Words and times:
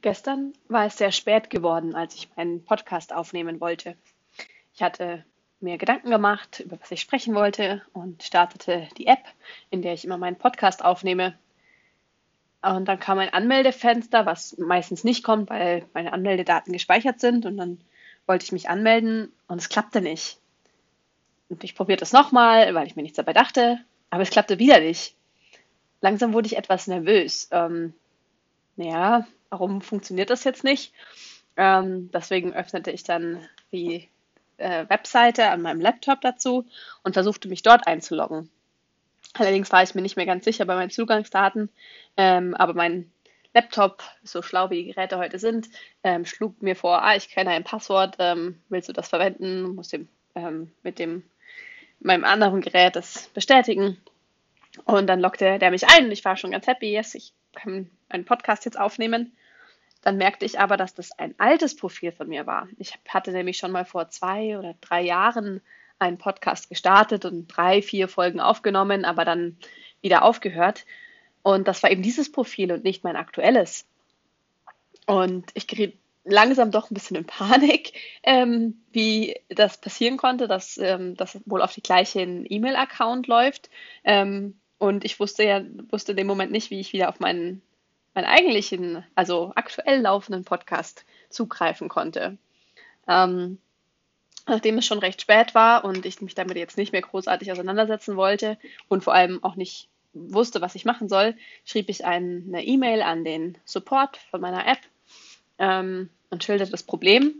Gestern 0.00 0.52
war 0.68 0.86
es 0.86 0.96
sehr 0.96 1.12
spät 1.12 1.50
geworden, 1.50 1.94
als 1.94 2.14
ich 2.14 2.28
meinen 2.36 2.64
Podcast 2.64 3.12
aufnehmen 3.12 3.60
wollte. 3.60 3.96
Ich 4.74 4.82
hatte 4.82 5.24
mir 5.60 5.76
Gedanken 5.76 6.10
gemacht, 6.10 6.60
über 6.60 6.80
was 6.80 6.90
ich 6.92 7.00
sprechen 7.00 7.34
wollte 7.34 7.82
und 7.92 8.22
startete 8.22 8.88
die 8.96 9.08
App, 9.08 9.24
in 9.70 9.82
der 9.82 9.94
ich 9.94 10.04
immer 10.04 10.18
meinen 10.18 10.36
Podcast 10.36 10.84
aufnehme. 10.84 11.36
Und 12.62 12.86
dann 12.86 13.00
kam 13.00 13.18
ein 13.18 13.32
Anmeldefenster, 13.32 14.24
was 14.26 14.56
meistens 14.58 15.02
nicht 15.02 15.24
kommt, 15.24 15.50
weil 15.50 15.84
meine 15.94 16.12
Anmeldedaten 16.12 16.72
gespeichert 16.72 17.20
sind. 17.20 17.44
Und 17.44 17.56
dann 17.56 17.80
wollte 18.26 18.44
ich 18.44 18.52
mich 18.52 18.68
anmelden 18.68 19.32
und 19.48 19.58
es 19.60 19.68
klappte 19.68 20.00
nicht. 20.00 20.38
Und 21.48 21.64
ich 21.64 21.74
probierte 21.74 22.04
es 22.04 22.12
nochmal, 22.12 22.74
weil 22.74 22.86
ich 22.86 22.94
mir 22.94 23.02
nichts 23.02 23.16
dabei 23.16 23.32
dachte, 23.32 23.80
aber 24.10 24.22
es 24.22 24.30
klappte 24.30 24.58
wieder 24.58 24.80
nicht. 24.80 25.14
Langsam 26.00 26.32
wurde 26.32 26.46
ich 26.46 26.56
etwas 26.56 26.86
nervös. 26.86 27.48
Ähm, 27.50 27.94
naja, 28.78 29.26
warum 29.50 29.82
funktioniert 29.82 30.30
das 30.30 30.44
jetzt 30.44 30.64
nicht? 30.64 30.92
Ähm, 31.56 32.10
deswegen 32.12 32.54
öffnete 32.54 32.90
ich 32.90 33.02
dann 33.02 33.46
die 33.72 34.08
äh, 34.56 34.88
Webseite 34.88 35.50
an 35.50 35.62
meinem 35.62 35.80
Laptop 35.80 36.20
dazu 36.20 36.64
und 37.02 37.14
versuchte 37.14 37.48
mich 37.48 37.62
dort 37.62 37.86
einzuloggen. 37.86 38.50
Allerdings 39.34 39.70
war 39.72 39.82
ich 39.82 39.94
mir 39.94 40.02
nicht 40.02 40.16
mehr 40.16 40.26
ganz 40.26 40.44
sicher 40.44 40.64
bei 40.64 40.74
meinen 40.74 40.90
Zugangsdaten, 40.90 41.68
ähm, 42.16 42.54
aber 42.54 42.74
mein 42.74 43.10
Laptop, 43.52 44.02
so 44.22 44.42
schlau 44.42 44.70
wie 44.70 44.84
die 44.84 44.92
Geräte 44.92 45.18
heute 45.18 45.38
sind, 45.38 45.68
ähm, 46.04 46.24
schlug 46.24 46.62
mir 46.62 46.76
vor, 46.76 47.02
ah, 47.02 47.16
ich 47.16 47.28
kenne 47.28 47.50
ein 47.50 47.64
Passwort, 47.64 48.16
ähm, 48.20 48.60
willst 48.68 48.88
du 48.88 48.92
das 48.92 49.08
verwenden? 49.08 49.74
Muss 49.74 49.88
dem, 49.88 50.08
ähm, 50.34 50.70
mit 50.82 50.98
dem 50.98 51.24
meinem 52.00 52.24
anderen 52.24 52.60
Gerät 52.60 52.94
das 52.94 53.28
bestätigen. 53.34 53.96
Und 54.84 55.08
dann 55.08 55.20
lockte 55.20 55.58
der 55.58 55.70
mich 55.72 55.88
ein 55.88 56.04
und 56.04 56.12
ich 56.12 56.24
war 56.24 56.36
schon 56.36 56.52
ganz 56.52 56.68
happy, 56.68 56.92
yes, 56.92 57.16
ich 57.16 57.32
kann 57.52 57.90
einen 58.08 58.24
Podcast 58.24 58.64
jetzt 58.64 58.78
aufnehmen. 58.78 59.36
Dann 60.02 60.16
merkte 60.16 60.44
ich 60.44 60.60
aber, 60.60 60.76
dass 60.76 60.94
das 60.94 61.12
ein 61.18 61.34
altes 61.38 61.76
Profil 61.76 62.12
von 62.12 62.28
mir 62.28 62.46
war. 62.46 62.68
Ich 62.78 62.94
hatte 63.08 63.32
nämlich 63.32 63.58
schon 63.58 63.72
mal 63.72 63.84
vor 63.84 64.08
zwei 64.08 64.58
oder 64.58 64.74
drei 64.80 65.02
Jahren 65.02 65.60
einen 65.98 66.18
Podcast 66.18 66.68
gestartet 66.68 67.24
und 67.24 67.48
drei, 67.48 67.82
vier 67.82 68.08
Folgen 68.08 68.40
aufgenommen, 68.40 69.04
aber 69.04 69.24
dann 69.24 69.56
wieder 70.00 70.22
aufgehört. 70.22 70.84
Und 71.42 71.66
das 71.66 71.82
war 71.82 71.90
eben 71.90 72.02
dieses 72.02 72.30
Profil 72.30 72.72
und 72.72 72.84
nicht 72.84 73.04
mein 73.04 73.16
aktuelles. 73.16 73.86
Und 75.06 75.50
ich 75.54 75.66
geriet 75.66 75.98
langsam 76.24 76.70
doch 76.70 76.90
ein 76.90 76.94
bisschen 76.94 77.16
in 77.16 77.24
Panik, 77.24 77.92
ähm, 78.22 78.82
wie 78.92 79.40
das 79.48 79.80
passieren 79.80 80.16
konnte, 80.16 80.46
dass 80.46 80.78
ähm, 80.78 81.16
das 81.16 81.40
wohl 81.46 81.62
auf 81.62 81.72
die 81.72 81.82
gleichen 81.82 82.46
E-Mail-Account 82.48 83.26
läuft. 83.26 83.70
Ähm, 84.04 84.60
und 84.78 85.04
ich 85.04 85.18
wusste 85.18 85.42
ja, 85.42 85.64
wusste 85.90 86.12
in 86.12 86.18
dem 86.18 86.26
Moment 86.26 86.52
nicht, 86.52 86.70
wie 86.70 86.78
ich 86.78 86.92
wieder 86.92 87.08
auf 87.08 87.18
meinen 87.18 87.62
meinen 88.18 88.26
eigentlichen, 88.26 89.04
also 89.14 89.52
aktuell 89.54 90.00
laufenden 90.00 90.42
Podcast 90.44 91.04
zugreifen 91.28 91.88
konnte. 91.88 92.36
Ähm, 93.06 93.58
nachdem 94.48 94.78
es 94.78 94.86
schon 94.86 94.98
recht 94.98 95.22
spät 95.22 95.54
war 95.54 95.84
und 95.84 96.04
ich 96.04 96.20
mich 96.20 96.34
damit 96.34 96.56
jetzt 96.56 96.76
nicht 96.76 96.90
mehr 96.90 97.02
großartig 97.02 97.52
auseinandersetzen 97.52 98.16
wollte 98.16 98.58
und 98.88 99.04
vor 99.04 99.14
allem 99.14 99.44
auch 99.44 99.54
nicht 99.54 99.88
wusste, 100.14 100.60
was 100.60 100.74
ich 100.74 100.84
machen 100.84 101.08
soll, 101.08 101.36
schrieb 101.64 101.88
ich 101.90 102.04
eine 102.04 102.64
E-Mail 102.64 103.02
an 103.02 103.24
den 103.24 103.56
Support 103.64 104.16
von 104.32 104.40
meiner 104.40 104.66
App 104.66 104.80
ähm, 105.60 106.10
und 106.30 106.42
schilderte 106.42 106.72
das 106.72 106.82
Problem, 106.82 107.34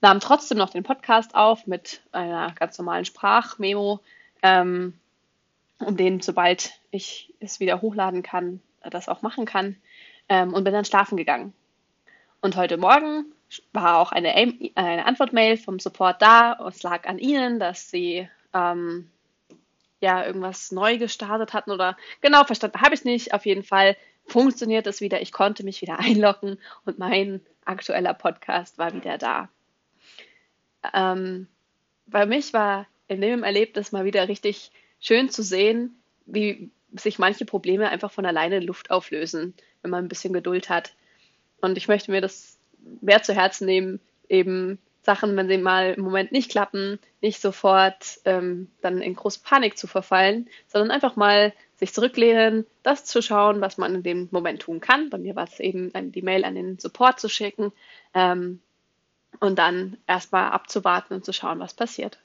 nahm 0.00 0.18
trotzdem 0.18 0.58
noch 0.58 0.70
den 0.70 0.82
Podcast 0.82 1.36
auf 1.36 1.68
mit 1.68 2.00
einer 2.10 2.50
ganz 2.58 2.76
normalen 2.78 3.04
Sprachmemo, 3.04 4.00
ähm, 4.42 4.94
um 5.78 5.96
den, 5.96 6.20
sobald 6.20 6.72
ich 6.90 7.32
es 7.38 7.60
wieder 7.60 7.80
hochladen 7.80 8.24
kann, 8.24 8.60
das 8.82 9.08
auch 9.08 9.22
machen 9.22 9.44
kann 9.44 9.76
ähm, 10.30 10.54
und 10.54 10.64
bin 10.64 10.72
dann 10.72 10.86
schlafen 10.86 11.18
gegangen. 11.18 11.52
Und 12.40 12.56
heute 12.56 12.78
Morgen 12.78 13.26
war 13.72 13.98
auch 13.98 14.12
eine, 14.12 14.34
eine 14.34 15.04
Antwortmail 15.04 15.58
vom 15.58 15.78
Support 15.78 16.22
da. 16.22 16.52
Es 16.66 16.82
lag 16.82 17.06
an 17.06 17.18
Ihnen, 17.18 17.58
dass 17.58 17.90
Sie 17.90 18.26
ähm, 18.54 19.10
ja 20.00 20.24
irgendwas 20.24 20.72
neu 20.72 20.96
gestartet 20.96 21.52
hatten 21.52 21.72
oder 21.72 21.98
genau 22.22 22.44
verstanden 22.44 22.80
habe 22.80 22.94
ich 22.94 23.04
nicht. 23.04 23.34
Auf 23.34 23.44
jeden 23.44 23.64
Fall 23.64 23.96
funktioniert 24.24 24.86
es 24.86 25.00
wieder. 25.00 25.20
Ich 25.20 25.32
konnte 25.32 25.64
mich 25.64 25.82
wieder 25.82 25.98
einloggen 25.98 26.58
und 26.86 26.98
mein 26.98 27.40
aktueller 27.64 28.14
Podcast 28.14 28.78
war 28.78 28.94
wieder 28.94 29.18
da. 29.18 29.48
Ähm, 30.94 31.48
bei 32.06 32.24
mich 32.24 32.52
war 32.52 32.86
in 33.08 33.20
dem 33.20 33.42
Erlebnis 33.42 33.92
mal 33.92 34.04
wieder 34.04 34.28
richtig 34.28 34.70
schön 35.00 35.28
zu 35.28 35.42
sehen, 35.42 36.00
wie 36.24 36.70
sich 36.96 37.18
manche 37.18 37.44
Probleme 37.44 37.88
einfach 37.88 38.10
von 38.10 38.26
alleine 38.26 38.58
in 38.58 38.64
Luft 38.64 38.90
auflösen, 38.90 39.54
wenn 39.82 39.90
man 39.90 40.04
ein 40.04 40.08
bisschen 40.08 40.32
Geduld 40.32 40.68
hat. 40.68 40.94
Und 41.60 41.76
ich 41.76 41.88
möchte 41.88 42.10
mir 42.10 42.20
das 42.20 42.58
mehr 43.00 43.22
zu 43.22 43.34
Herzen 43.34 43.66
nehmen, 43.66 44.00
eben 44.28 44.78
Sachen, 45.02 45.36
wenn 45.36 45.48
sie 45.48 45.58
mal 45.58 45.94
im 45.96 46.04
Moment 46.04 46.32
nicht 46.32 46.50
klappen, 46.50 46.98
nicht 47.20 47.40
sofort 47.40 48.20
ähm, 48.24 48.68
dann 48.82 49.00
in 49.00 49.14
große 49.14 49.40
Panik 49.42 49.78
zu 49.78 49.86
verfallen, 49.86 50.48
sondern 50.66 50.90
einfach 50.90 51.16
mal 51.16 51.52
sich 51.76 51.94
zurücklehnen, 51.94 52.66
das 52.82 53.06
zu 53.06 53.22
schauen, 53.22 53.60
was 53.60 53.78
man 53.78 53.94
in 53.94 54.02
dem 54.02 54.28
Moment 54.30 54.62
tun 54.62 54.80
kann. 54.80 55.08
Bei 55.08 55.16
mir 55.16 55.34
war 55.36 55.44
es 55.44 55.58
eben, 55.60 55.90
die 56.12 56.22
Mail 56.22 56.44
an 56.44 56.54
den 56.54 56.78
Support 56.78 57.18
zu 57.18 57.28
schicken 57.30 57.72
ähm, 58.12 58.60
und 59.40 59.58
dann 59.58 59.96
erstmal 60.06 60.50
abzuwarten 60.50 61.14
und 61.14 61.24
zu 61.24 61.32
schauen, 61.32 61.60
was 61.60 61.72
passiert. 61.72 62.18